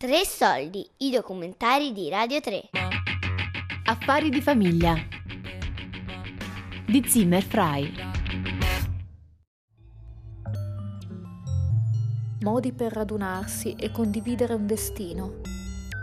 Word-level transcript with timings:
Tre 0.00 0.24
soldi, 0.24 0.88
i 1.00 1.10
documentari 1.10 1.92
di 1.92 2.08
Radio 2.08 2.40
3. 2.40 2.70
Affari 3.84 4.30
di 4.30 4.40
famiglia. 4.40 4.94
Di 6.86 7.04
Zimmer 7.06 7.42
Fry. 7.42 7.92
Modi 12.40 12.72
per 12.72 12.94
radunarsi 12.94 13.74
e 13.74 13.90
condividere 13.90 14.54
un 14.54 14.66
destino. 14.66 15.42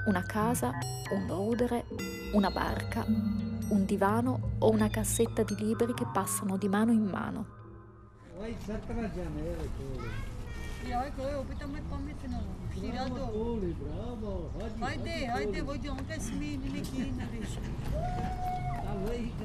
Una 0.05 0.21
casa, 0.21 0.73
un 1.13 1.27
rudere, 1.27 1.85
una 2.33 2.51
barca, 2.51 3.03
un 3.03 3.83
divano 3.83 4.57
o 4.59 4.69
una 4.69 4.91
cassetta 4.91 5.41
di 5.41 5.55
libri 5.55 5.95
che 5.95 6.05
passano 6.13 6.55
di 6.55 6.67
mano 6.67 6.91
in 6.91 7.03
mano. 7.03 7.45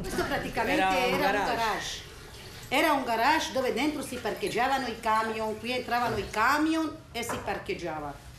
Questo 0.01 0.25
praticamente 0.25 0.83
era, 0.83 1.07
un 1.07 1.19
garage. 1.19 2.03
Era 2.69 2.93
un 2.93 3.05
garage 3.05 3.53
dove 3.53 3.73
dentro 3.73 4.03
si 4.03 4.17
parcheggiavano 4.17 4.87
i 4.87 5.01
camion, 5.01 5.59
qui 5.59 5.73
entravano 5.73 6.17
i 6.17 6.29
camion 6.31 6.91
e 7.13 7.23
si 7.23 7.37
parcheggiava. 7.45 8.31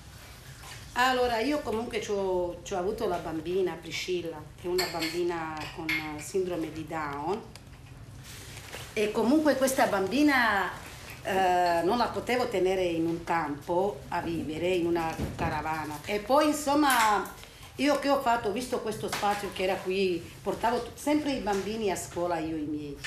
Allora, 0.94 1.40
io 1.40 1.60
comunque 1.60 2.06
ho 2.08 2.56
avuto 2.76 3.08
la 3.08 3.18
bambina 3.18 3.74
Priscilla, 3.74 4.38
che 4.60 4.68
è 4.68 4.70
una 4.70 4.88
bambina 4.92 5.58
con 5.76 5.88
sindrome 6.20 6.72
di 6.72 6.86
Down. 6.86 7.42
E 8.94 9.12
comunque 9.12 9.56
questa 9.56 9.88
bambina 9.88 10.70
eh, 11.24 11.82
non 11.84 11.98
la 11.98 12.08
potevo 12.08 12.48
tenere 12.48 12.84
in 12.84 13.08
un 13.08 13.24
campo 13.24 14.02
a 14.10 14.22
vivere, 14.22 14.68
in 14.68 14.86
una 14.86 15.16
caravana. 15.36 16.00
E 16.06 16.20
poi 16.20 16.48
insomma 16.48 17.32
io 17.78 17.98
che 17.98 18.10
ho 18.10 18.22
fatto, 18.22 18.52
visto 18.52 18.82
questo 18.82 19.08
spazio 19.08 19.50
che 19.54 19.64
era 19.64 19.76
qui, 19.76 20.24
portavo 20.44 20.92
sempre 20.94 21.32
i 21.32 21.40
bambini 21.40 21.90
a 21.90 21.96
scuola, 21.96 22.38
io 22.38 22.56
e 22.56 22.60
i 22.60 22.66
miei. 22.66 22.98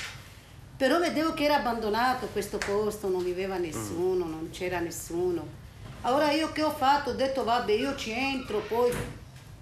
Però 0.77 0.99
vedevo 0.99 1.35
che 1.35 1.45
era 1.45 1.57
abbandonato 1.57 2.27
questo 2.33 2.59
posto, 2.59 3.09
non 3.09 3.23
viveva 3.23 3.57
nessuno, 3.59 4.27
non 4.27 4.51
c'era 4.51 4.81
nessuno. 4.81 5.65
Allora 6.03 6.31
io 6.33 6.53
che 6.53 6.63
ho 6.63 6.71
fatto? 6.71 7.11
Ho 7.11 7.15
detto 7.15 7.45
vabbè 7.45 7.73
io 7.73 7.97
ci 7.97 8.11
entro, 8.11 8.59
poi 8.59 8.93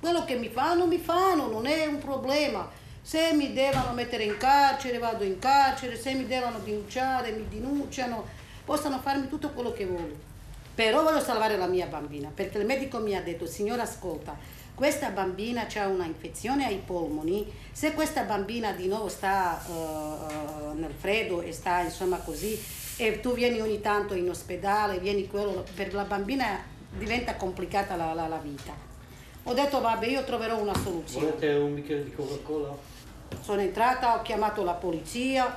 quello 0.01 0.25
che 0.25 0.37
mi 0.37 0.49
fanno 0.49 0.87
mi 0.87 0.99
fanno, 0.99 1.49
non 1.49 1.67
è 1.67 1.87
un 1.87 1.99
problema. 1.99 2.69
Se 3.01 3.33
mi 3.35 3.53
devono 3.53 3.93
mettere 3.93 4.25
in 4.25 4.37
carcere 4.39 4.99
vado 4.99 5.25
in 5.25 5.39
carcere, 5.39 6.01
se 6.01 6.15
mi 6.15 6.27
devono 6.27 6.59
denunciare 6.59 7.31
mi 7.33 7.47
denunciano, 7.49 8.27
possono 8.65 8.99
farmi 9.01 9.29
tutto 9.29 9.51
quello 9.51 9.73
che 9.73 9.87
vogliono. 9.87 10.33
Però 10.75 11.03
voglio 11.03 11.21
salvare 11.21 11.57
la 11.57 11.67
mia 11.67 11.87
bambina, 11.87 12.31
perché 12.35 12.59
il 12.59 12.67
medico 12.67 12.99
mi 12.99 13.17
ha 13.17 13.23
detto, 13.23 13.47
signora 13.47 13.83
ascolta, 13.83 14.37
questa 14.75 15.11
bambina 15.11 15.69
ha 15.73 15.87
una 15.87 16.05
infezione 16.05 16.67
ai 16.67 16.83
polmoni, 16.85 17.49
se 17.71 17.93
questa 17.93 18.23
bambina 18.23 18.73
di 18.73 18.89
nuovo 18.89 19.09
sta 19.09 19.63
uh, 19.69 20.77
nel 20.77 20.93
freddo 20.93 21.43
e 21.43 21.53
sta 21.53 21.81
insomma 21.83 22.17
così, 22.17 22.61
e 22.97 23.21
tu 23.21 23.35
vieni 23.35 23.61
ogni 23.61 23.81
tanto 23.81 24.15
in 24.15 24.29
ospedale, 24.29 24.99
vieni 24.99 25.29
quello, 25.29 25.65
per 25.75 25.95
la 25.95 26.03
bambina 26.03 26.61
diventa 26.97 27.37
complicata 27.37 27.95
la, 27.95 28.13
la, 28.15 28.27
la 28.27 28.39
vita. 28.39 28.73
Ho 29.45 29.53
detto 29.53 29.81
vabbè 29.81 30.07
io 30.07 30.25
troverò 30.25 30.59
una 30.59 30.75
soluzione. 30.75 31.27
Volete 31.27 31.53
un 31.53 31.75
bicchiere 31.75 32.03
di 32.03 32.13
Coca-Cola? 32.13 32.77
Sono 33.41 33.61
entrata, 33.61 34.17
ho 34.17 34.23
chiamato 34.23 34.65
la 34.65 34.73
polizia, 34.73 35.57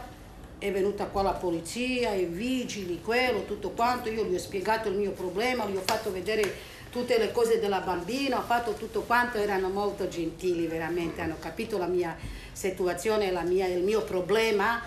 è 0.60 0.72
venuta 0.72 1.06
qua 1.06 1.22
la 1.22 1.34
polizia, 1.34 2.14
i 2.14 2.26
vigili, 2.26 3.02
quello, 3.02 3.46
tutto 3.46 3.72
quanto, 3.72 4.10
io 4.10 4.26
gli 4.26 4.36
ho 4.36 4.40
spiegato 4.40 4.90
il 4.90 4.96
mio 4.96 5.12
problema, 5.12 5.66
gli 5.66 5.76
ho 5.76 5.84
fatto 5.86 6.12
vedere 6.12 6.76
tutte 6.90 7.18
le 7.18 7.32
cose 7.32 7.60
della 7.60 7.82
bambina, 7.82 8.40
ho 8.40 8.44
fatto 8.44 8.74
tutto 8.74 9.02
quanto, 9.02 9.38
erano 9.38 9.70
molto 9.70 10.08
gentili 10.08 10.68
veramente, 10.68 11.22
hanno 11.22 11.38
capito 11.40 11.78
la 11.78 11.86
mia 11.86 12.16
situazione, 12.52 13.32
la 13.32 13.44
mia, 13.44 13.68
il 13.68 13.84
mio 13.84 14.04
problema 14.04 14.82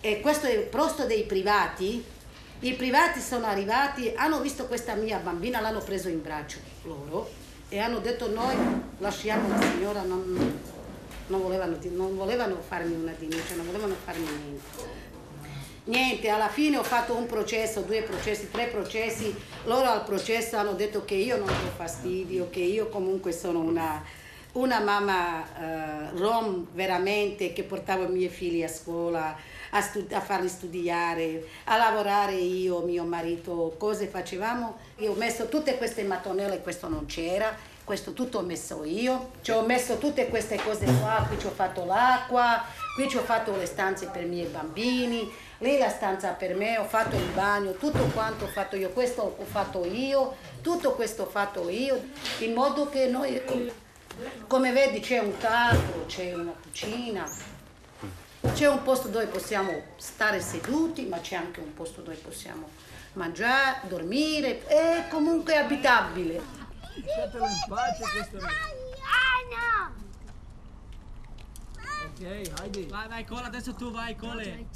e 0.00 0.20
questo 0.20 0.46
è 0.46 0.52
il 0.52 0.64
posto 0.64 1.04
dei 1.04 1.24
privati. 1.24 2.02
I 2.62 2.74
privati 2.74 3.20
sono 3.20 3.46
arrivati, 3.46 4.12
hanno 4.14 4.40
visto 4.40 4.66
questa 4.66 4.94
mia 4.94 5.18
bambina, 5.18 5.60
l'hanno 5.60 5.80
preso 5.80 6.08
in 6.08 6.22
braccio 6.22 6.58
loro 6.84 7.30
e 7.68 7.78
hanno 7.78 8.00
detto 8.00 8.28
noi 8.30 8.54
lasciamo 8.98 9.48
la 9.48 9.60
signora, 9.60 10.02
non, 10.02 10.60
non, 11.26 11.40
volevano, 11.40 11.78
non 11.92 12.16
volevano 12.16 12.60
farmi 12.66 12.94
una 12.94 13.14
denuncia, 13.18 13.54
non 13.54 13.66
volevano 13.66 13.94
farmi 14.04 14.24
niente. 14.24 15.08
Niente, 15.84 16.28
alla 16.28 16.48
fine 16.48 16.76
ho 16.76 16.82
fatto 16.82 17.16
un 17.16 17.24
processo, 17.24 17.80
due 17.80 18.02
processi, 18.02 18.50
tre 18.50 18.66
processi. 18.66 19.34
Loro 19.64 19.88
al 19.88 20.04
processo 20.04 20.56
hanno 20.58 20.72
detto 20.72 21.06
che 21.06 21.14
io 21.14 21.38
non 21.38 21.46
do 21.46 21.70
fastidio, 21.74 22.50
che 22.50 22.60
io 22.60 22.88
comunque 22.88 23.32
sono 23.32 23.60
una, 23.60 24.02
una 24.52 24.80
mamma 24.80 25.40
uh, 25.40 26.18
rom 26.18 26.66
veramente, 26.74 27.54
che 27.54 27.62
portavo 27.62 28.04
i 28.04 28.08
miei 28.08 28.28
figli 28.28 28.62
a 28.62 28.68
scuola, 28.68 29.34
a, 29.70 29.80
stud- 29.80 30.12
a, 30.12 30.20
farli 30.20 30.48
studiare, 30.48 31.46
a 31.64 31.78
lavorare 31.78 32.34
io, 32.34 32.80
mio 32.80 33.04
marito, 33.04 33.74
cose 33.78 34.06
facevamo. 34.06 34.76
Io 34.98 35.12
ho 35.12 35.16
messo 35.16 35.48
tutte 35.48 35.78
queste 35.78 36.02
mattonelle, 36.02 36.60
questo 36.60 36.88
non 36.88 37.06
c'era, 37.06 37.56
questo 37.84 38.12
tutto 38.12 38.38
ho 38.38 38.42
messo 38.42 38.84
io. 38.84 39.30
Ci 39.40 39.50
ho 39.50 39.62
messo 39.62 39.96
tutte 39.96 40.28
queste 40.28 40.60
cose 40.62 40.84
qua, 41.00 41.24
qui 41.26 41.38
ci 41.38 41.46
ho 41.46 41.50
fatto 41.50 41.86
l'acqua, 41.86 42.62
qui 42.94 43.08
ci 43.08 43.16
ho 43.16 43.22
fatto 43.22 43.56
le 43.56 43.64
stanze 43.64 44.06
per 44.08 44.24
i 44.24 44.28
miei 44.28 44.46
bambini, 44.46 45.48
lì 45.60 45.78
la 45.78 45.88
stanza 45.88 46.32
per 46.32 46.54
me, 46.54 46.78
ho 46.78 46.84
fatto 46.84 47.16
il 47.16 47.30
bagno, 47.32 47.72
tutto 47.72 48.04
quanto 48.06 48.44
ho 48.44 48.48
fatto 48.48 48.76
io, 48.76 48.90
questo 48.90 49.36
ho 49.38 49.44
fatto 49.44 49.84
io, 49.84 50.36
tutto 50.60 50.92
questo 50.92 51.22
ho 51.22 51.26
fatto 51.26 51.68
io, 51.68 52.02
in 52.38 52.52
modo 52.52 52.88
che 52.88 53.06
noi, 53.06 53.40
come 54.46 54.72
vedi 54.72 55.00
c'è 55.00 55.18
un 55.18 55.36
tavolo, 55.38 56.06
c'è 56.06 56.34
una 56.34 56.52
cucina, 56.52 57.28
c'è 58.54 58.68
un 58.68 58.82
posto 58.82 59.08
dove 59.08 59.26
possiamo 59.26 59.82
stare 59.96 60.40
seduti, 60.40 61.06
ma 61.06 61.20
c'è 61.20 61.36
anche 61.36 61.60
un 61.60 61.74
posto 61.74 62.00
dove 62.00 62.16
possiamo 62.16 62.68
mangiare, 63.14 63.80
dormire, 63.88 64.66
è 64.66 65.06
comunque 65.10 65.56
abitabile. 65.56 66.40
Lasciatelo 66.94 67.44
in 67.44 67.64
pace 67.68 68.02
questo. 68.12 68.36
Ok, 72.02 72.20
Heidi. 72.60 72.86
Vai, 72.86 73.08
vai, 73.08 73.24
Cole, 73.24 73.46
adesso 73.46 73.74
tu 73.74 73.90
vai, 73.90 74.16
Cole. 74.16 74.66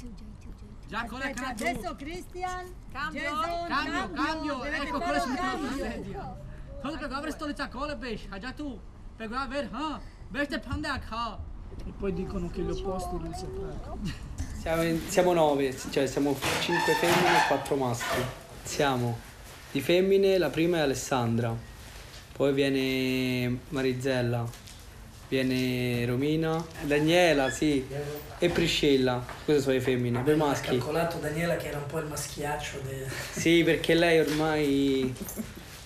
Già, 0.87 1.05
Cole, 1.05 1.23
Aspetta, 1.25 1.41
cambio. 1.47 1.67
adesso 1.69 1.95
Christian, 1.95 2.65
Cambio, 2.91 3.21
Jason, 3.21 3.67
cambio, 3.67 4.09
cambio. 4.11 4.63
Ecco, 4.63 4.99
Cole 4.99 5.17
un 5.17 5.21
si 5.21 5.29
mette 5.29 5.41
cambio. 5.41 5.77
sedia. 5.77 6.35
Cole, 6.81 6.97
pegava 6.97 7.31
stolica, 7.31 7.67
Cole, 7.67 7.95
beş. 7.95 8.27
Già 8.39 8.51
tu. 8.51 8.79
Pegava 9.17 9.45
ver, 9.47 9.69
ha. 9.71 9.99
Beş 10.31 10.47
te 10.47 10.59
pande 10.59 10.87
a 10.87 10.99
kha. 10.99 11.37
E 11.87 11.91
poi 11.99 12.13
dicono 12.13 12.49
che 12.49 12.61
gli 12.61 12.69
opposti 12.69 13.15
non 13.15 13.33
si 13.33 13.45
in- 14.83 15.01
siamo 15.09 15.33
nove, 15.33 15.75
cioè 15.91 16.07
siamo 16.07 16.35
cinque 16.61 16.93
femmine 16.93 17.37
e 17.37 17.47
quattro 17.47 17.75
maschi. 17.75 18.21
Siamo 18.63 19.17
di 19.71 19.81
femmine, 19.81 20.37
la 20.37 20.49
prima 20.49 20.77
è 20.77 20.79
Alessandra, 20.81 21.55
poi 22.33 22.53
viene 22.53 23.59
Marizella, 23.69 24.43
viene 25.27 26.05
Romina, 26.05 26.63
Daniela, 26.81 27.49
sì, 27.49 27.85
e 28.37 28.49
Priscilla. 28.49 29.23
Queste 29.43 29.61
sono 29.61 29.75
le 29.75 29.81
femmine, 29.81 30.19
Abbiamo 30.19 30.47
maschi. 30.47 30.67
calcolato 30.67 31.17
Daniela 31.17 31.55
che 31.55 31.67
era 31.67 31.77
un 31.77 31.85
po' 31.85 31.99
il 31.99 32.05
maschiaccio 32.05 32.79
de... 32.87 33.05
Sì, 33.39 33.63
perché 33.63 33.93
lei 33.93 34.19
ormai 34.19 35.13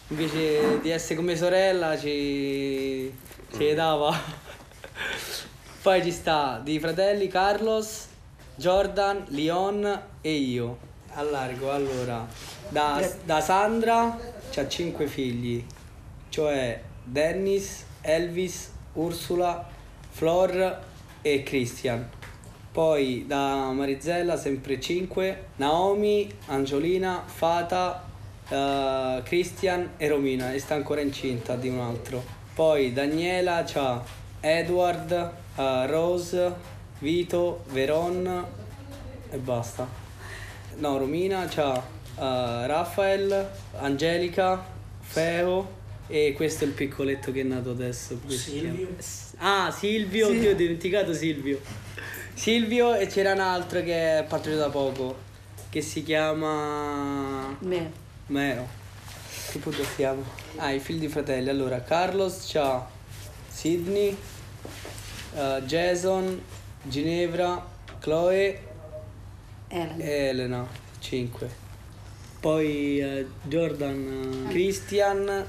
invece 0.08 0.80
di 0.82 0.90
essere 0.90 1.16
come 1.16 1.36
sorella 1.36 1.98
ci, 1.98 3.14
ci 3.56 3.74
dava. 3.74 4.14
Poi 5.82 6.04
ci 6.04 6.12
sta 6.12 6.60
di 6.64 6.80
fratelli 6.80 7.28
Carlos, 7.28 8.08
Jordan, 8.56 9.26
Leon 9.30 10.02
e 10.22 10.32
io. 10.32 10.88
A 11.14 11.24
largo, 11.24 11.72
allora, 11.72 12.28
da, 12.68 13.02
da 13.24 13.42
Sandra 13.42 14.16
c'ha 14.52 14.68
cinque 14.68 15.08
figli, 15.08 15.66
cioè 16.30 16.80
Dennis, 17.04 17.84
Elvis, 18.02 18.70
Ursula, 18.94 19.68
Flor 20.10 20.80
e 21.22 21.44
Christian. 21.44 22.08
Poi 22.72 23.26
da 23.28 23.72
Marizella 23.72 24.38
sempre 24.38 24.80
5, 24.80 25.48
Naomi, 25.58 26.32
Angiolina, 26.48 27.24
Fata, 27.26 28.06
eh, 28.48 29.22
Christian 29.24 29.92
e 29.98 30.08
Romina 30.08 30.54
e 30.54 30.60
sta 30.60 30.76
ancora 30.76 31.02
incinta 31.02 31.56
di 31.56 31.68
un 31.68 31.80
altro. 31.80 32.24
Poi 32.54 32.94
Daniela 32.94 33.64
c'ha 33.66 34.04
Edward, 34.40 35.12
eh, 35.56 35.88
Rose, 35.88 36.54
Vito, 37.00 37.64
Veron 37.70 38.46
e 39.30 39.38
basta. 39.38 39.88
No, 40.78 40.98
Romina 40.98 41.46
c'ha 41.48 41.76
eh, 41.76 42.68
Raffael, 42.68 43.50
Angelica, 43.80 44.64
Feo 45.00 45.78
e 46.12 46.34
questo 46.36 46.64
è 46.64 46.68
il 46.68 46.74
piccoletto 46.74 47.32
che 47.32 47.42
è 47.42 47.44
nato 47.44 47.70
adesso. 47.70 48.20
Silvio. 48.28 48.88
Ah, 49.38 49.70
Silvio, 49.72 50.28
oddio, 50.28 50.52
ho 50.52 50.56
dimenticato 50.56 51.14
Silvio. 51.14 51.62
Silvio 52.34 52.96
e 52.96 53.06
c'era 53.06 53.34
un 53.34 53.40
altro 53.42 53.82
che 53.84 54.20
è 54.20 54.26
partito 54.28 54.56
da 54.56 54.70
poco, 54.70 55.16
che 55.70 55.82
si 55.82 56.02
chiama 56.04 57.56
Me. 57.60 57.92
Meo. 58.28 58.68
che 59.52 59.60
punto 59.60 59.84
siamo? 59.96 60.24
Ah, 60.56 60.72
i 60.72 60.80
figli 60.80 61.00
di 61.00 61.08
fratelli. 61.10 61.50
Allora, 61.50 61.84
Carlos 61.84 62.50
c'ha 62.52 62.90
Sidney, 63.48 64.18
eh, 65.36 65.62
Jason, 65.66 66.42
Ginevra, 66.84 67.64
Chloe 68.00 68.60
Elena. 69.68 70.04
e 70.04 70.12
Elena, 70.28 70.68
5. 71.00 71.68
Poi 72.40 73.00
eh, 73.00 73.28
Jordan, 73.44 74.46
eh, 74.48 74.50
Christian 74.50 75.46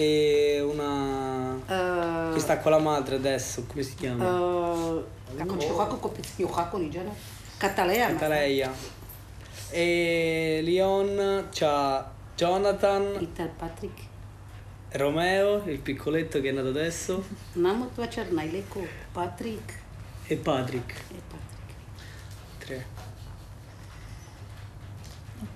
e 0.00 0.60
una 0.60 1.56
Eh, 1.66 2.32
che 2.32 2.38
sta 2.40 2.58
con 2.58 2.70
la 2.70 2.78
madre 2.78 3.16
adesso, 3.16 3.64
come 3.66 3.82
si 3.82 3.94
chiama? 3.94 4.24
Katalea. 7.58 8.06
ma- 8.08 8.12
Cataleia. 8.14 8.72
E 9.70 10.60
Leon 10.64 11.48
c'ha 11.50 12.10
Jonathan, 12.34 13.12
Peter 13.18 13.50
Patrick. 13.50 14.08
Romeo, 14.92 15.62
il 15.66 15.78
piccoletto 15.80 16.40
che 16.40 16.48
è 16.48 16.52
nato 16.52 16.68
adesso, 16.68 17.22
Namo 17.52 17.90
tua 17.94 18.08
Cernaileco, 18.08 18.84
Patrick 19.12 19.78
e 20.26 20.36
Patrick. 20.36 20.90
e 21.10 21.20
Patrick. 21.28 22.58
Tre. 22.58 22.86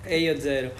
E 0.03 0.19
io 0.19 0.39
zero. 0.39 0.71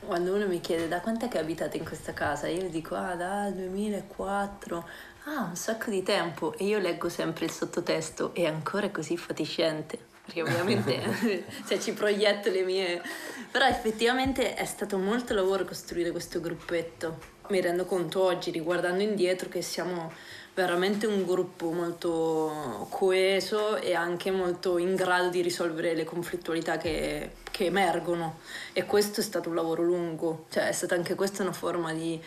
Quando 0.00 0.34
uno 0.34 0.46
mi 0.46 0.55
chiede 0.66 0.88
da 0.88 1.00
quant'è 1.00 1.28
che 1.28 1.38
abitate 1.38 1.76
in 1.76 1.84
questa 1.84 2.12
casa, 2.12 2.48
io 2.48 2.68
dico 2.68 2.96
ah 2.96 3.14
dal 3.14 3.52
2004, 3.52 4.88
ah 5.26 5.44
un 5.44 5.54
sacco 5.54 5.90
di 5.90 6.02
tempo. 6.02 6.54
E 6.58 6.64
io 6.64 6.80
leggo 6.80 7.08
sempre 7.08 7.44
il 7.44 7.52
sottotesto 7.52 8.34
e 8.34 8.48
ancora 8.48 8.86
è 8.86 8.90
così 8.90 9.16
fatiscente, 9.16 9.96
perché 10.24 10.42
ovviamente 10.42 11.46
se 11.64 11.78
ci 11.78 11.92
proietto 11.92 12.50
le 12.50 12.62
mie... 12.64 13.00
Però 13.48 13.64
effettivamente 13.64 14.54
è 14.54 14.64
stato 14.64 14.98
molto 14.98 15.34
lavoro 15.34 15.64
costruire 15.64 16.10
questo 16.10 16.40
gruppetto. 16.40 17.16
Mi 17.50 17.60
rendo 17.60 17.84
conto 17.84 18.24
oggi, 18.24 18.50
riguardando 18.50 19.04
indietro, 19.04 19.48
che 19.48 19.62
siamo 19.62 20.12
veramente 20.56 21.06
un 21.06 21.26
gruppo 21.26 21.70
molto 21.70 22.86
coeso 22.88 23.76
e 23.76 23.94
anche 23.94 24.30
molto 24.30 24.78
in 24.78 24.94
grado 24.94 25.28
di 25.28 25.42
risolvere 25.42 25.94
le 25.94 26.04
conflittualità 26.04 26.78
che, 26.78 27.32
che 27.50 27.66
emergono. 27.66 28.38
E 28.72 28.86
questo 28.86 29.20
è 29.20 29.22
stato 29.22 29.50
un 29.50 29.54
lavoro 29.54 29.82
lungo, 29.82 30.46
cioè 30.48 30.68
è 30.68 30.72
stata 30.72 30.94
anche 30.94 31.14
questa 31.14 31.42
una 31.42 31.52
forma 31.52 31.92
di, 31.92 32.18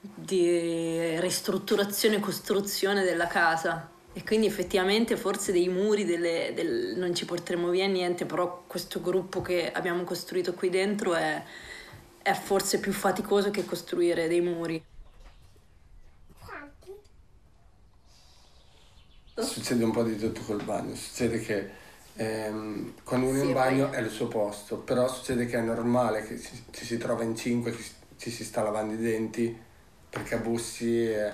di 0.00 1.18
ristrutturazione 1.18 2.16
e 2.16 2.20
costruzione 2.20 3.02
della 3.02 3.26
casa. 3.26 3.90
E 4.12 4.22
quindi 4.22 4.46
effettivamente 4.46 5.16
forse 5.16 5.50
dei 5.50 5.68
muri 5.68 6.04
delle- 6.04 6.52
del- 6.54 6.94
non 6.96 7.12
ci 7.12 7.24
porteremo 7.24 7.70
via 7.70 7.88
niente, 7.88 8.24
però 8.24 8.62
questo 8.68 9.00
gruppo 9.00 9.42
che 9.42 9.72
abbiamo 9.72 10.04
costruito 10.04 10.54
qui 10.54 10.70
dentro 10.70 11.14
è, 11.14 11.42
è 12.22 12.32
forse 12.34 12.78
più 12.78 12.92
faticoso 12.92 13.50
che 13.50 13.64
costruire 13.64 14.28
dei 14.28 14.40
muri. 14.40 14.80
Succede 19.36 19.82
un 19.82 19.90
po' 19.90 20.04
di 20.04 20.16
tutto 20.16 20.42
col 20.42 20.62
bagno, 20.62 20.94
succede 20.94 21.40
che 21.40 21.68
ehm, 22.14 22.94
quando 23.02 23.26
uno 23.28 23.40
è 23.40 23.44
in 23.44 23.52
bagno 23.52 23.90
è 23.90 23.98
il 24.00 24.08
suo 24.10 24.28
posto, 24.28 24.76
però 24.78 25.08
succede 25.08 25.46
che 25.46 25.58
è 25.58 25.60
normale 25.60 26.22
che 26.24 26.40
ci, 26.40 26.62
ci 26.70 26.84
si 26.84 26.98
trova 26.98 27.24
in 27.24 27.34
cinque, 27.34 27.72
che 27.72 27.82
ci- 28.16 28.30
si 28.30 28.44
sta 28.44 28.62
lavando 28.62 28.94
i 28.94 28.96
denti 28.96 29.56
perché 30.08 30.36
a 30.36 30.38
bussi. 30.38 31.08
e- 31.10 31.32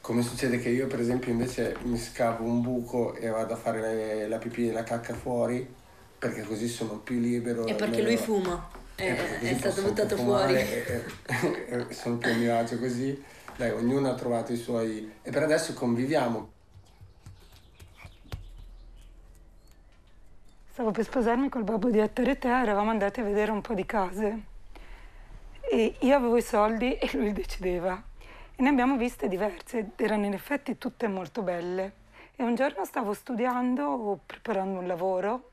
come 0.00 0.22
succede 0.22 0.58
che 0.58 0.68
io 0.68 0.86
per 0.88 0.98
esempio 1.00 1.30
invece 1.30 1.76
mi 1.82 1.96
scavo 1.98 2.44
un 2.44 2.60
buco 2.60 3.14
e 3.14 3.28
vado 3.28 3.54
a 3.54 3.56
fare 3.56 4.26
la 4.28 4.38
pipì 4.38 4.68
e 4.68 4.72
la 4.72 4.82
cacca 4.82 5.14
fuori 5.14 5.64
perché 6.18 6.42
così 6.42 6.66
sono 6.68 6.98
più 6.98 7.18
libero. 7.20 7.66
E 7.66 7.74
perché 7.74 7.96
meno- 8.02 8.08
lui 8.08 8.16
fuma, 8.16 8.68
e 8.96 9.06
è, 9.08 9.14
perché 9.16 9.50
è 9.50 9.58
stato 9.58 9.82
buttato 9.82 10.16
fuori. 10.16 10.54
E, 10.54 11.04
e- 11.26 11.86
e 11.88 11.92
sono 11.94 12.18
più 12.18 12.30
a 12.30 12.34
mio 12.34 12.56
agio 12.56 12.78
così. 12.78 13.20
Dai, 13.56 13.70
ognuno 13.70 14.10
ha 14.10 14.14
trovato 14.14 14.52
i 14.52 14.56
suoi... 14.56 15.10
E 15.22 15.30
per 15.30 15.42
adesso 15.42 15.72
conviviamo. 15.74 16.50
Stavo 20.72 20.90
per 20.90 21.04
sposarmi 21.04 21.50
col 21.50 21.64
babbo 21.64 21.90
di 21.90 21.98
Ettore 21.98 22.38
te, 22.38 22.48
eravamo 22.48 22.88
andati 22.88 23.20
a 23.20 23.24
vedere 23.24 23.50
un 23.50 23.60
po' 23.60 23.74
di 23.74 23.84
case. 23.84 24.40
E 25.70 25.96
io 25.98 26.16
avevo 26.16 26.38
i 26.38 26.42
soldi 26.42 26.96
e 26.96 27.10
lui 27.12 27.34
decideva. 27.34 28.02
E 28.56 28.62
ne 28.62 28.70
abbiamo 28.70 28.96
viste 28.96 29.28
diverse, 29.28 29.80
ed 29.80 29.90
erano 29.96 30.24
in 30.24 30.32
effetti 30.32 30.78
tutte 30.78 31.08
molto 31.08 31.42
belle. 31.42 31.92
E 32.34 32.42
un 32.42 32.54
giorno 32.54 32.86
stavo 32.86 33.12
studiando 33.12 33.84
o 33.84 34.20
preparando 34.24 34.78
un 34.78 34.86
lavoro 34.86 35.50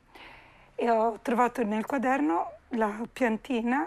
e 0.76 0.90
ho 0.90 1.20
trovato 1.22 1.66
nel 1.66 1.86
quaderno 1.86 2.54
la 2.70 3.06
piantina 3.12 3.86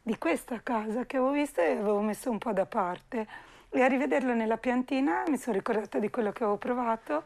di 0.00 0.16
questa 0.16 0.62
casa 0.62 1.04
che 1.04 1.18
avevo 1.18 1.32
vista 1.32 1.62
e 1.62 1.72
avevo 1.72 2.00
messo 2.00 2.30
un 2.30 2.38
po' 2.38 2.54
da 2.54 2.64
parte. 2.64 3.26
E 3.68 3.82
a 3.82 3.86
rivederla 3.86 4.32
nella 4.32 4.56
piantina 4.56 5.22
mi 5.28 5.36
sono 5.36 5.54
ricordata 5.54 5.98
di 5.98 6.08
quello 6.08 6.32
che 6.32 6.44
avevo 6.44 6.56
provato. 6.56 7.24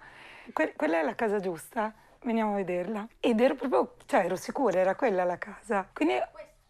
Que- 0.53 0.73
quella 0.75 0.99
è 0.99 1.05
la 1.05 1.15
casa 1.15 1.39
giusta, 1.39 1.95
veniamo 2.23 2.53
a 2.53 2.57
vederla. 2.57 3.07
Ed 3.21 3.41
ero 3.41 3.55
proprio, 3.55 3.95
cioè 4.07 4.25
ero 4.25 4.37
sicura, 4.37 4.79
era 4.79 4.95
quella 4.95 5.25
la 5.25 5.39
casa. 5.39 5.89
Quindi 5.93 6.15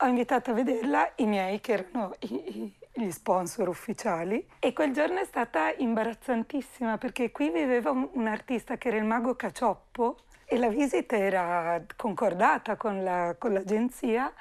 ho 0.03 0.07
invitato 0.07 0.51
a 0.51 0.55
vederla 0.55 1.13
i 1.17 1.27
miei, 1.27 1.61
che 1.61 1.73
erano 1.73 2.15
i- 2.21 2.59
i- 2.59 2.75
gli 2.93 3.11
sponsor 3.11 3.69
ufficiali. 3.69 4.47
E 4.59 4.73
quel 4.73 4.93
giorno 4.93 5.21
è 5.21 5.25
stata 5.25 5.73
imbarazzantissima 5.77 6.99
perché 6.99 7.31
qui 7.31 7.51
viveva 7.51 7.91
un, 7.91 8.09
un 8.13 8.27
artista 8.27 8.77
che 8.77 8.89
era 8.89 8.97
il 8.97 9.05
mago 9.05 9.35
Cacioppo 9.35 10.17
e 10.45 10.59
la 10.59 10.69
visita 10.69 11.17
era 11.17 11.83
concordata 11.97 12.77
con, 12.77 13.03
la- 13.03 13.37
con 13.39 13.53
l'agenzia. 13.53 14.33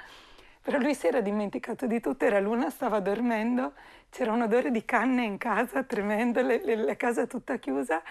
Però 0.61 0.77
lui 0.77 0.93
si 0.93 1.07
era 1.07 1.21
dimenticato 1.21 1.87
di 1.87 1.99
tutto, 1.99 2.25
era 2.25 2.39
l'una, 2.39 2.69
stava 2.69 2.99
dormendo, 2.99 3.73
c'era 4.09 4.31
un 4.31 4.41
odore 4.41 4.71
di 4.71 4.83
canne 4.85 5.23
in 5.23 5.37
casa 5.37 5.83
tremendo, 5.83 6.41
la 6.41 6.95
casa 6.95 7.25
tutta 7.27 7.57
chiusa 7.57 8.01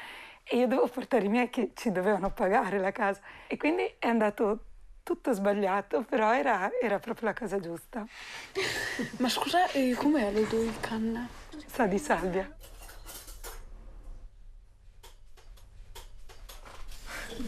e 0.50 0.56
io 0.56 0.66
dovevo 0.66 0.88
portare 0.88 1.26
i 1.26 1.28
miei 1.28 1.50
che 1.50 1.72
ci 1.74 1.92
dovevano 1.92 2.30
pagare 2.30 2.78
la 2.78 2.90
casa. 2.90 3.20
E 3.46 3.56
quindi 3.56 3.82
è 3.98 4.06
andato 4.08 4.64
tutto 5.02 5.32
sbagliato, 5.32 6.02
però 6.02 6.34
era, 6.34 6.70
era 6.80 6.98
proprio 6.98 7.28
la 7.28 7.34
casa 7.34 7.60
giusta. 7.60 8.06
Ma 9.18 9.28
scusa, 9.28 9.70
e 9.70 9.94
com'è 9.94 10.30
l'odore 10.32 10.64
di 10.64 10.74
canna? 10.80 11.28
Sa 11.66 11.86
di 11.86 11.98
salvia. 11.98 12.50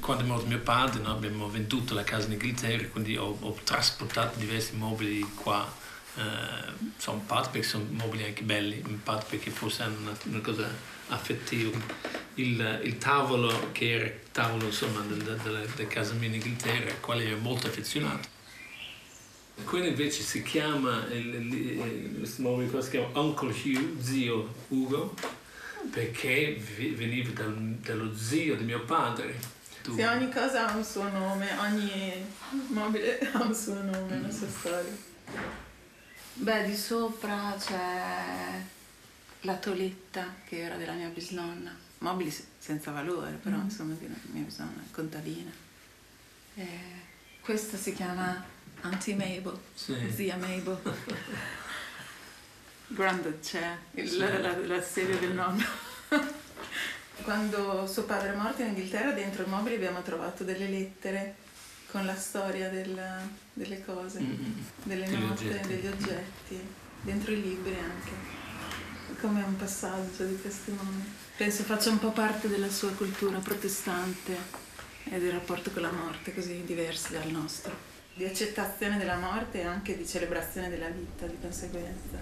Quando 0.01 0.23
è 0.23 0.27
morto 0.27 0.47
mio 0.47 0.61
padre 0.61 1.03
no, 1.03 1.11
abbiamo 1.11 1.49
venduto 1.49 1.95
la 1.95 2.05
casa 2.05 2.27
in 2.27 2.33
Inghilterra, 2.33 2.87
quindi 2.89 3.17
ho, 3.17 3.37
ho 3.41 3.53
trasportato 3.65 4.39
diversi 4.39 4.77
mobili 4.77 5.21
qua. 5.35 5.67
eh, 6.17 6.73
sono 6.97 7.19
in 7.19 7.27
parte 7.27 7.51
perché 7.51 7.67
sono 7.67 7.87
mobili 7.91 8.25
anche 8.25 8.43
belli, 8.43 8.79
in 8.79 9.03
parte 9.03 9.27
perché 9.29 9.51
forse 9.51 9.83
hanno 9.83 9.99
una, 10.01 10.17
una 10.25 10.41
cosa 10.41 10.69
affettiva. 11.09 11.79
Il, 12.41 12.81
il 12.85 12.99
tavolo, 12.99 13.71
che 13.73 13.91
era 13.91 14.05
il 14.05 14.15
tavolo 14.33 14.67
insomma, 14.67 15.01
del- 15.01 15.23
del- 15.23 15.37
della, 15.39 15.61
della 15.61 15.89
casa 15.89 16.13
mia 16.15 16.29
in 16.29 16.35
Inghilterra, 16.35 16.91
al 16.91 17.01
quale 17.01 17.25
ero 17.27 17.39
molto 17.39 17.67
affezionato. 17.67 18.29
Quello 19.65 19.87
invece 19.87 20.23
si 20.23 20.43
chiama, 20.43 21.07
il, 21.11 21.35
il, 21.35 22.15
questo 22.19 22.43
mobile 22.43 22.71
qua 22.71 22.81
si 22.81 22.91
chiama 22.91 23.19
Uncle 23.21 23.51
Hugh, 23.53 24.01
zio 24.01 24.55
Ugo, 24.69 25.15
perché 25.91 26.53
vi- 26.77 26.91
veniva 26.91 27.31
dal- 27.33 27.77
dallo 27.83 28.15
zio 28.17 28.57
di 28.57 28.65
mio 28.65 28.81
padre. 28.85 29.39
Tu- 29.83 29.95
Sì, 29.97 30.03
ogni 30.03 30.31
cosa 30.31 30.67
ha 30.69 30.77
un 30.77 30.85
suo 30.85 31.09
nome, 31.11 31.47
ogni 31.59 32.13
mobile 32.69 33.19
ha 33.33 33.43
un 33.43 33.55
suo 33.55 33.75
nome, 33.83 34.17
una 34.17 34.31
sua 34.31 34.49
storia. 34.49 34.97
Beh, 36.35 36.65
di 36.65 36.75
sopra 36.77 37.55
c'è 37.59 38.63
la 39.43 39.55
toletta 39.57 40.37
che 40.49 40.61
era 40.63 40.77
della 40.77 40.93
mia 40.93 41.09
bisnonna. 41.09 41.89
Mobili 42.01 42.31
se- 42.31 42.45
senza 42.59 42.91
valore, 42.91 43.33
però 43.33 43.57
Mm. 43.57 43.65
insomma 43.65 43.95
di 43.95 44.09
mia 44.33 44.43
bisnonna, 44.45 44.83
contadina. 44.91 45.51
E 46.55 46.67
questa 47.41 47.77
si 47.77 47.93
chiama 47.95 48.43
Auntie 48.83 49.15
Mabel, 49.15 49.59
Sì. 49.75 49.95
zia 50.15 50.37
Mabel. 50.37 50.79
Grande 52.89 53.39
c'è 53.41 53.77
il- 53.93 54.09
Sì. 54.09 54.19
la, 54.19 54.39
la- 54.39 54.67
la 54.67 54.83
sedia 54.83 55.17
del 55.19 55.33
nonno. 55.35 55.65
Quando 57.23 57.87
suo 57.87 58.05
padre 58.05 58.33
è 58.33 58.37
morto 58.37 58.63
in 58.63 58.69
Inghilterra, 58.69 59.13
dentro 59.13 59.45
i 59.45 59.49
mobili 59.49 59.75
abbiamo 59.77 60.03
trovato 60.03 60.43
delle 60.43 60.69
lettere 60.69 61.37
con 61.91 62.07
la 62.07 62.17
storia 62.17 62.71
del- 62.71 63.29
delle 63.53 63.85
cose, 63.85 64.21
Mm. 64.21 64.59
delle 64.85 65.07
note, 65.09 65.61
degli 65.67 65.87
oggetti, 65.87 66.59
dentro 67.03 67.33
i 67.33 67.43
libri 67.43 67.75
anche, 67.77 68.11
come 69.21 69.43
un 69.43 69.57
passaggio 69.57 70.25
di 70.25 70.41
testimone. 70.41 71.05
Penso 71.37 71.63
faccia 71.63 71.91
un 71.91 71.99
po' 71.99 72.11
parte 72.11 72.49
della 72.49 72.69
sua 72.69 72.91
cultura 72.93 73.39
protestante 73.39 74.37
e 75.05 75.19
del 75.19 75.33
rapporto 75.33 75.71
con 75.71 75.83
la 75.83 75.91
morte, 75.91 76.35
così 76.35 76.63
diversi 76.65 77.13
dal 77.13 77.31
nostro, 77.31 77.73
di 78.15 78.25
accettazione 78.25 78.99
della 78.99 79.17
morte 79.17 79.61
e 79.61 79.65
anche 79.65 79.97
di 79.97 80.07
celebrazione 80.07 80.69
della 80.69 80.89
vita 80.89 81.27
di 81.27 81.37
conseguenza. 81.41 82.19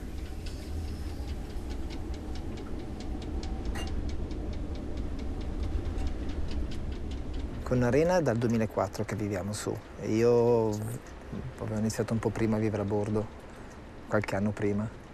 Con 7.63 7.83
Arena 7.83 8.17
è 8.17 8.23
dal 8.23 8.39
2004 8.39 9.05
che 9.05 9.15
viviamo 9.15 9.53
su. 9.53 9.77
Io 10.07 10.69
avevo 11.59 11.79
iniziato 11.79 12.15
un 12.15 12.19
po' 12.19 12.31
prima 12.31 12.57
a 12.57 12.59
vivere 12.59 12.83
a 12.83 12.87
bordo, 12.87 13.27
qualche 14.09 14.37
anno 14.37 14.53
prima. 14.53 15.08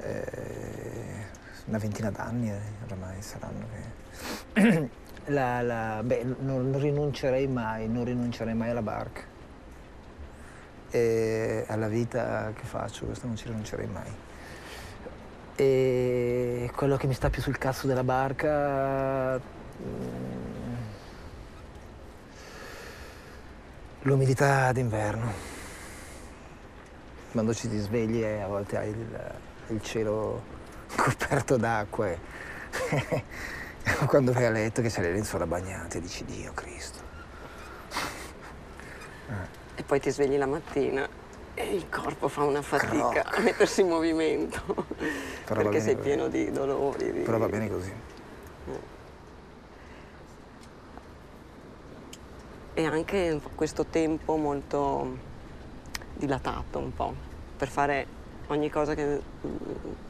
Eh, 0.00 1.24
una 1.66 1.78
ventina 1.78 2.10
d'anni 2.10 2.50
eh, 2.50 2.60
oramai 2.84 3.20
saranno 3.22 3.66
che... 3.72 4.90
la, 5.26 5.62
la, 5.62 6.02
beh, 6.04 6.24
non, 6.40 6.78
rinuncerei 6.78 7.46
mai, 7.46 7.88
non 7.88 8.04
rinuncerei 8.04 8.54
mai 8.54 8.70
alla 8.70 8.82
barca. 8.82 9.22
E 10.90 11.64
alla 11.68 11.88
vita 11.88 12.52
che 12.54 12.64
faccio, 12.64 13.06
questo 13.06 13.26
non 13.26 13.36
ci 13.36 13.46
rinuncerei 13.46 13.86
mai. 13.86 14.14
E 15.56 16.70
quello 16.74 16.96
che 16.96 17.06
mi 17.06 17.14
sta 17.14 17.30
più 17.30 17.42
sul 17.42 17.58
cazzo 17.58 17.86
della 17.86 18.04
barca... 18.04 19.38
mm, 19.38 20.46
L'umidità 24.02 24.70
d'inverno. 24.70 25.32
Quando 27.32 27.52
ci 27.52 27.68
ti 27.68 27.76
svegli 27.78 28.22
e 28.22 28.40
a 28.40 28.46
volte 28.46 28.76
hai 28.76 28.90
il, 28.90 29.34
il 29.68 29.82
cielo 29.82 30.42
coperto 30.96 31.56
d'acqua 31.56 32.08
e 32.08 32.18
quando 34.06 34.32
vai 34.32 34.44
a 34.46 34.50
letto 34.50 34.82
che 34.82 34.88
c'è 34.88 35.00
le 35.00 35.12
lenzuola 35.12 35.46
bagnate 35.46 36.00
dici 36.00 36.24
Dio 36.24 36.52
Cristo. 36.52 37.04
E 39.74 39.82
poi 39.82 40.00
ti 40.00 40.10
svegli 40.10 40.36
la 40.36 40.46
mattina 40.46 41.06
e 41.54 41.74
il 41.74 41.88
corpo 41.88 42.28
fa 42.28 42.44
una 42.44 42.62
fatica 42.62 43.24
a 43.24 43.40
mettersi 43.40 43.80
in 43.82 43.88
movimento. 43.88 44.86
Però 45.44 45.62
perché 45.62 45.80
sei 45.80 45.94
così. 45.96 46.06
pieno 46.08 46.28
di 46.28 46.50
dolori. 46.50 47.12
di- 47.12 47.20
Però 47.20 47.38
va 47.38 47.48
bene 47.48 47.68
così. 47.70 47.92
E 52.74 52.84
anche 52.84 53.40
questo 53.54 53.86
tempo 53.86 54.36
molto 54.36 55.16
dilatato 56.14 56.78
un 56.78 56.92
po'. 56.94 57.14
Per 57.56 57.68
fare 57.68 58.06
ogni 58.48 58.70
cosa 58.70 58.94
che 58.94 59.20
mm, 59.46 59.56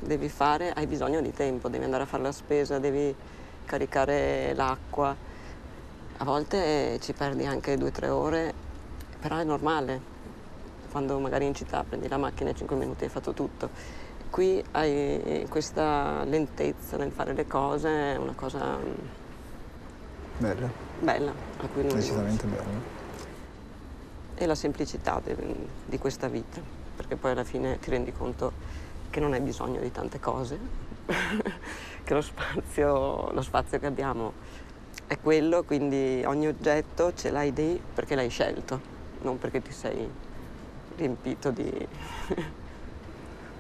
devi 0.01 0.29
fare 0.29 0.73
hai 0.73 0.87
bisogno 0.87 1.21
di 1.21 1.33
tempo, 1.33 1.69
devi 1.69 1.85
andare 1.85 2.03
a 2.03 2.07
fare 2.07 2.23
la 2.23 2.33
spesa, 2.33 2.79
devi 2.79 3.15
caricare 3.65 4.55
l'acqua. 4.55 5.15
A 6.19 6.25
volte 6.25 6.99
ci 7.01 7.13
perdi 7.13 7.45
anche 7.47 7.77
due 7.77 7.89
o 7.89 7.93
tre 7.93 8.09
ore, 8.09 8.55
però 9.21 9.37
è 9.37 9.45
normale. 9.45 10.15
Quando 10.91 11.19
magari 11.19 11.45
in 11.47 11.55
città 11.55 11.85
prendi 11.87 12.09
la 12.09 12.17
macchina 12.17 12.49
e 12.49 12.53
in 12.53 12.59
5 12.59 12.77
minuti 12.77 13.05
hai 13.05 13.11
fatto 13.11 13.33
tutto. 13.33 13.69
Qui 14.31 14.63
hai 14.73 15.47
questa 15.49 16.25
lentezza 16.25 16.97
nel 16.97 17.11
fare 17.13 17.33
le 17.35 17.47
cose, 17.47 17.89
è 18.15 18.17
una 18.17 18.33
cosa 18.35 18.77
mm, 18.77 18.93
Bello, 20.39 20.71
bella, 21.01 21.33
a 21.59 21.67
cui 21.69 21.83
non 21.85 21.95
decisamente 21.97 22.47
bello. 22.47 22.95
e 24.35 24.47
la 24.47 24.55
semplicità 24.55 25.21
de- 25.25 25.37
di 25.87 25.99
questa 25.99 26.29
vita, 26.29 26.61
perché 26.97 27.17
poi 27.17 27.33
alla 27.33 27.45
fine 27.45 27.79
ti 27.79 27.91
rendi 27.91 28.13
conto 28.13 28.53
che 29.11 29.21
non 29.21 29.33
hai 29.35 29.41
bisogno 29.41 29.81
di 29.81 29.93
tante 29.93 30.19
cose, 30.19 30.59
che 32.03 32.15
lo 32.15 32.23
spazio, 32.23 33.31
lo 33.31 33.43
spazio 33.43 33.79
che 33.79 33.87
abbiamo 33.87 34.33
è 35.07 35.19
quello, 35.21 35.63
quindi 35.63 36.23
ogni 36.25 36.49
oggetto 36.49 37.15
ce 37.15 37.31
l'hai 37.31 37.53
lì 37.55 37.81
perché 37.95 38.15
l'hai 38.15 38.29
scelto, 38.29 38.81
non 39.21 39.39
perché 39.39 39.63
ti 39.63 39.73
sei 39.73 40.11
riempito 40.97 41.51
di... 41.51 41.89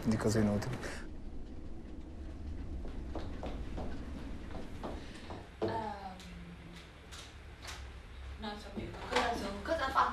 Di 0.07 0.17
cose 0.17 0.39
inutili. 0.39 0.77
Non 8.39 8.53
so 8.57 9.16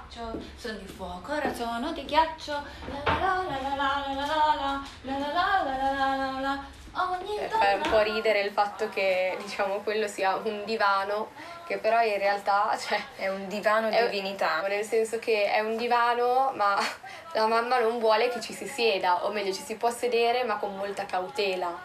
faccio? 0.08 0.40
Sono 0.56 0.78
di 0.78 0.88
fuoco, 0.88 1.34
ora 1.34 1.54
sono 1.54 1.92
di 1.92 2.06
ghiaccio. 2.06 2.52
La 2.52 3.02
la 3.06 3.44
la 3.48 3.62
la 3.62 3.76
la 3.76 4.04
la 4.06 4.16
la 4.16 4.82
la 5.04 5.18
la 5.18 5.18
la 5.18 5.64
la 5.64 5.64
la 5.64 6.16
la 6.16 6.16
la 6.16 6.40
la 6.40 6.82
Ogni 6.96 7.40
Fa 7.50 7.74
un 7.74 7.90
po' 7.90 8.02
ridere 8.02 8.42
il 8.42 8.52
fatto 8.52 8.88
che 8.90 9.36
diciamo 9.42 9.78
quello 9.80 10.08
sia 10.08 10.36
un 10.36 10.64
divano 10.64 11.32
che 11.66 11.80
però 11.80 12.00
in 12.04 12.20
realtà 12.20 12.78
cioè, 12.80 13.02
È 13.16 13.30
un 13.30 13.48
divano 13.48 13.90
di 13.90 13.96
è- 13.96 14.10
divinità. 14.10 14.62
Nel 14.68 14.84
senso 14.84 15.18
che 15.18 15.52
è 15.52 15.60
un 15.62 15.76
divano 15.76 16.52
ma 16.54 16.78
la 17.34 17.48
mamma 17.48 17.80
non 17.80 17.98
vuole 17.98 18.30
che 18.30 18.40
ci 18.42 18.54
si 18.54 18.68
sieda, 18.68 19.26
o 19.26 19.32
meglio 19.32 19.52
ci 19.52 19.64
si 19.64 19.76
può 19.76 19.90
sedere 19.90 20.44
ma 20.44 20.58
con 20.58 20.76
molta 20.76 21.06
cautela. 21.06 21.76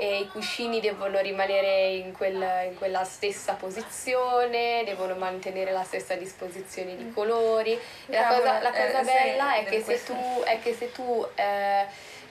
E 0.00 0.20
i 0.20 0.28
cuscini 0.28 0.80
devono 0.80 1.20
rimanere 1.20 1.88
in, 1.88 2.12
quel- 2.12 2.68
in 2.70 2.74
quella 2.78 3.04
stessa 3.04 3.52
posizione, 3.52 4.82
devono 4.86 5.14
mantenere 5.14 5.72
la 5.72 5.84
stessa 5.84 6.14
disposizione 6.14 6.96
di 6.96 7.12
colori. 7.12 7.72
E 7.72 7.80
la 8.06 8.22
Cavolo, 8.22 8.40
cosa, 8.40 8.62
la 8.62 8.72
eh, 8.72 8.92
cosa 8.92 9.02
bella 9.02 9.54
è 9.56 9.64
che 9.64 9.82
se 9.82 10.02
tu, 10.02 10.42
è 10.42 10.58
che 10.62 10.72
se 10.72 10.90
tu 10.90 11.26
eh, 11.34 11.84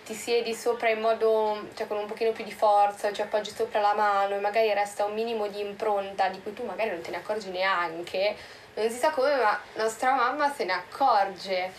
ti 0.03 0.15
siedi 0.15 0.55
sopra 0.55 0.89
in 0.89 1.01
modo, 1.01 1.67
cioè 1.75 1.85
con 1.85 1.97
un 1.97 2.07
pochino 2.07 2.31
più 2.31 2.43
di 2.43 2.51
forza, 2.51 3.13
ci 3.13 3.21
appoggi 3.21 3.51
sopra 3.51 3.79
la 3.79 3.93
mano 3.93 4.33
e 4.33 4.39
magari 4.39 4.73
resta 4.73 5.05
un 5.05 5.13
minimo 5.13 5.45
di 5.45 5.59
impronta 5.59 6.29
di 6.29 6.41
cui 6.41 6.53
tu 6.53 6.65
magari 6.65 6.89
non 6.89 7.01
te 7.01 7.11
ne 7.11 7.17
accorgi 7.17 7.51
neanche, 7.51 8.35
non 8.73 8.89
si 8.89 8.97
sa 8.97 9.11
come, 9.11 9.35
ma 9.35 9.59
nostra 9.75 10.15
mamma 10.15 10.51
se 10.51 10.63
ne 10.63 10.73
accorge. 10.73 11.71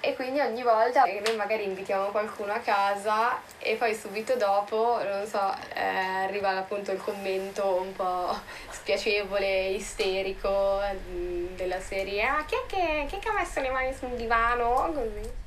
E 0.00 0.14
quindi 0.14 0.38
ogni 0.38 0.62
volta 0.62 1.02
noi 1.04 1.36
magari 1.36 1.64
invitiamo 1.64 2.06
qualcuno 2.10 2.52
a 2.52 2.58
casa 2.58 3.40
e 3.58 3.74
poi 3.74 3.96
subito 3.96 4.36
dopo, 4.36 4.98
non 5.02 5.26
so, 5.26 5.52
eh, 5.74 6.24
arriva 6.24 6.56
appunto 6.56 6.92
il 6.92 7.02
commento 7.02 7.80
un 7.82 7.92
po' 7.94 8.32
spiacevole, 8.70 9.70
isterico 9.70 10.78
mm, 11.10 11.56
della 11.56 11.80
serie 11.80 12.22
Ah, 12.22 12.44
chi 12.44 12.54
è 12.54 12.66
che, 12.68 13.06
chi 13.08 13.16
è 13.16 13.18
che 13.18 13.28
ha 13.28 13.32
messo 13.32 13.60
le 13.60 13.70
mani 13.70 13.92
sul 13.92 14.10
divano? 14.10 14.92
Così. 14.94 15.46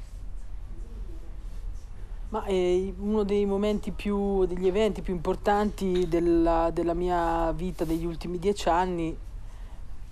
Ma 2.30 2.44
è 2.44 2.94
uno 3.00 3.24
dei 3.24 3.46
momenti 3.46 3.92
più, 3.92 4.46
degli 4.46 4.68
eventi 4.68 5.02
più 5.02 5.14
importanti 5.14 6.08
della, 6.10 6.70
della 6.72 6.94
mia 6.94 7.52
vita 7.54 7.86
degli 7.86 8.06
ultimi 8.06 8.38
dieci 8.38 8.68
anni, 8.68 9.18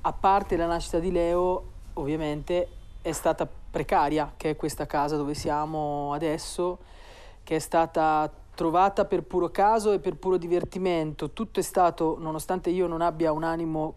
a 0.02 0.14
parte 0.14 0.56
la 0.56 0.66
nascita 0.66 1.00
di 1.00 1.12
Leo, 1.12 1.64
ovviamente, 1.94 2.68
è 3.02 3.12
stata 3.12 3.48
precaria, 3.70 4.34
che 4.36 4.52
è 4.52 4.56
questa 4.56 4.86
casa 4.86 5.16
dove 5.16 5.34
siamo 5.34 6.14
adesso, 6.14 6.80
che 7.44 7.56
è 7.58 7.60
stata 7.60 8.32
trovata 8.56 9.06
per 9.06 9.24
puro 9.24 9.50
caso 9.50 9.92
e 9.92 10.00
per 10.00 10.16
puro 10.16 10.38
divertimento. 10.38 11.32
Tutto 11.32 11.60
è 11.60 11.64
stato, 11.64 12.18
nonostante 12.20 12.70
io 12.70 12.88
non 12.88 13.02
abbia 13.02 13.32
un 13.32 13.44
animo 13.44 13.96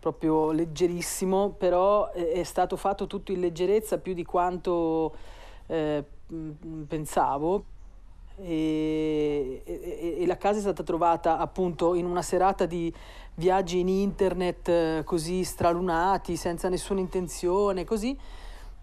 proprio 0.00 0.52
leggerissimo, 0.52 1.50
però 1.50 2.10
è 2.12 2.42
stato 2.42 2.76
fatto 2.76 3.06
tutto 3.06 3.32
in 3.32 3.40
leggerezza 3.40 3.98
più 3.98 4.14
di 4.14 4.24
quanto 4.24 5.14
eh, 5.66 6.02
pensavo. 6.86 7.64
E, 8.40 9.62
e- 9.64 10.16
e 10.20 10.26
la 10.26 10.36
casa 10.36 10.58
è 10.58 10.60
stata 10.62 10.84
trovata 10.84 11.38
appunto 11.38 11.94
in 11.94 12.06
una 12.06 12.22
serata 12.22 12.66
di 12.66 12.92
viaggi 13.34 13.80
in 13.80 13.88
internet 13.88 14.68
eh, 14.68 15.02
così 15.04 15.42
stralunati, 15.42 16.36
senza 16.36 16.68
nessuna 16.68 17.00
intenzione, 17.00 17.84
così. 17.84 18.16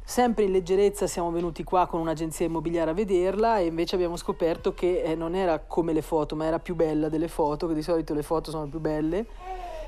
Sempre 0.07 0.43
in 0.43 0.51
leggerezza 0.51 1.07
siamo 1.07 1.31
venuti 1.31 1.63
qua 1.63 1.87
con 1.87 1.99
un'agenzia 1.99 2.45
immobiliare 2.45 2.91
a 2.91 2.93
vederla 2.93 3.57
e 3.57 3.65
invece 3.65 3.95
abbiamo 3.95 4.17
scoperto 4.17 4.75
che 4.75 5.01
eh, 5.01 5.15
non 5.15 5.33
era 5.33 5.57
come 5.57 5.93
le 5.93 6.03
foto, 6.03 6.35
ma 6.35 6.45
era 6.45 6.59
più 6.59 6.75
bella 6.75 7.09
delle 7.09 7.27
foto, 7.27 7.67
che 7.67 7.73
di 7.73 7.81
solito 7.81 8.13
le 8.13 8.21
foto 8.21 8.51
sono 8.51 8.67
più 8.67 8.79
belle. 8.79 9.25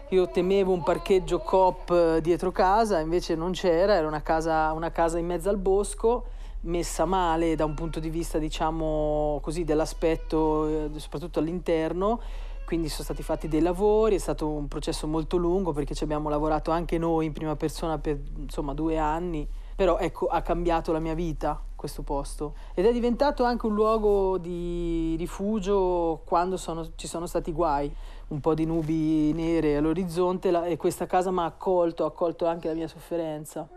Io 0.10 0.28
temevo 0.28 0.74
un 0.74 0.82
parcheggio 0.82 1.38
coop 1.38 1.92
eh, 1.92 2.22
dietro 2.22 2.52
casa, 2.52 3.00
invece 3.00 3.36
non 3.36 3.52
c'era, 3.52 3.94
era 3.94 4.08
una 4.08 4.24
casa, 4.24 4.72
una 4.72 4.90
casa 4.90 5.20
in 5.20 5.28
mezzo 5.28 5.50
al 5.50 5.58
bosco, 5.58 6.26
messa 6.62 7.06
male 7.06 7.54
da 7.54 7.66
un 7.66 7.76
punto 7.76 8.00
di 8.00 8.10
vista, 8.10 8.40
diciamo 8.40 9.40
così, 9.44 9.66
dell'aspetto, 9.66 10.68
eh, 10.96 11.00
soprattutto 11.00 11.38
all'interno. 11.38 12.20
Quindi 12.66 12.90
sono 12.90 13.04
stati 13.04 13.22
fatti 13.22 13.48
dei 13.48 13.62
lavori, 13.62 14.16
è 14.16 14.20
stato 14.20 14.50
un 14.50 14.68
processo 14.68 15.06
molto 15.06 15.38
lungo 15.38 15.74
perché 15.74 15.94
ci 15.94 16.04
abbiamo 16.04 16.28
lavorato 16.28 16.72
anche 16.72 16.98
noi 16.98 17.28
in 17.28 17.34
prima 17.34 17.56
persona 17.56 18.00
per 18.00 18.20
insomma 18.36 18.74
due 18.74 18.98
anni. 18.98 19.48
Però 19.78 20.00
ecco, 20.00 20.26
ha 20.26 20.42
cambiato 20.42 20.92
la 20.92 20.98
mia 20.98 21.14
vita 21.14 21.62
questo 21.76 22.02
posto 22.02 22.56
ed 22.74 22.88
è 22.88 22.92
diventato 22.92 23.44
anche 23.44 23.68
un 23.68 23.76
luogo 23.76 24.40
di 24.40 25.14
rifugio 25.20 26.24
quando 26.26 26.58
sono- 26.58 26.96
ci 26.96 27.06
sono 27.06 27.28
stati 27.28 27.52
guai, 27.52 27.96
un 28.30 28.40
po' 28.40 28.56
di 28.56 28.66
nubi 28.66 29.32
nere 29.34 29.78
all'orizzonte 29.78 30.50
la- 30.50 30.66
e 30.66 30.78
questa 30.78 31.06
casa 31.06 31.30
mi 31.30 31.42
ha 31.42 31.46
accolto, 31.46 32.06
ha 32.06 32.08
accolto 32.08 32.48
anche 32.48 32.68
la 32.68 32.74
mia 32.74 32.88
sofferenza. 32.88 33.70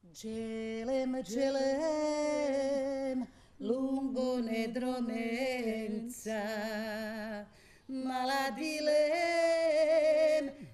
Gelem, 0.00 1.22
gelem, 1.22 3.24
lungo 3.58 4.40
nedromenza, 4.40 6.42
maladilem, 7.86 8.90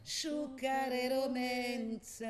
sciucare 0.03 1.09
romenza. 1.11 2.25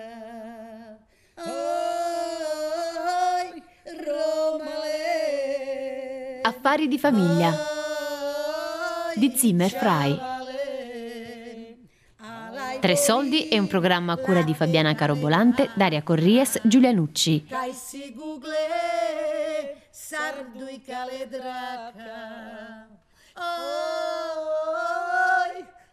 Affari 6.43 6.89
di 6.89 6.99
famiglia 6.99 7.55
di 9.15 9.33
Zimmer 9.37 9.71
Frei. 9.71 10.19
Tre 12.81 12.97
Soldi 12.97 13.49
è 13.49 13.59
un 13.59 13.67
programma 13.67 14.15
a 14.15 14.17
cura 14.17 14.41
di 14.43 14.55
Fabiana 14.55 14.95
Carobolante, 14.95 15.69
Daria 15.75 16.03
Corries, 16.03 16.59
Giulia 16.63 16.93
Nucci. 16.93 17.47
Google 18.15 18.55
sarduj 19.91 20.81
kaledraka. 20.87 22.87
Oj, 23.35 24.55
Romale. 24.55 25.26